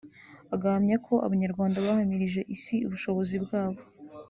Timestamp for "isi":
2.55-2.75